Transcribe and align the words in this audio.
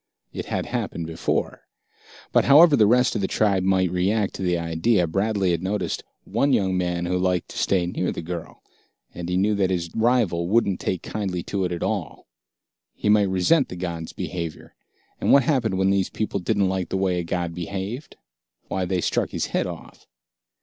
It 0.33 0.47
had 0.47 0.65
happened 0.65 1.05
before. 1.05 1.67
But, 2.31 2.45
however 2.45 2.75
the 2.75 2.87
rest 2.87 3.13
of 3.13 3.21
the 3.21 3.27
tribe 3.27 3.61
might 3.61 3.91
react 3.91 4.33
to 4.33 4.41
the 4.41 4.57
idea, 4.57 5.05
Bradley 5.05 5.51
had 5.51 5.61
noticed 5.61 6.03
one 6.23 6.53
young 6.53 6.75
man 6.75 7.05
who 7.05 7.19
liked 7.19 7.49
to 7.49 7.59
stay 7.59 7.85
near 7.85 8.11
the 8.11 8.23
girl, 8.23 8.63
and 9.13 9.29
he 9.29 9.37
knew 9.37 9.53
that 9.53 9.69
this 9.69 9.91
rival 9.95 10.49
wouldn't 10.49 10.79
take 10.79 11.03
kindly 11.03 11.43
to 11.43 11.65
it 11.65 11.71
at 11.71 11.83
all. 11.83 12.25
He 12.95 13.09
might 13.09 13.29
resent 13.29 13.69
the 13.69 13.75
god's 13.75 14.11
behavior. 14.11 14.73
And 15.19 15.31
what 15.31 15.43
happened 15.43 15.77
when 15.77 15.91
these 15.91 16.09
people 16.09 16.39
didn't 16.39 16.67
like 16.67 16.89
the 16.89 16.97
way 16.97 17.19
a 17.19 17.23
god 17.23 17.53
behaved? 17.53 18.15
Why, 18.69 18.85
they 18.85 19.01
struck 19.01 19.29
his 19.29 19.45
head 19.53 19.67
off. 19.67 20.07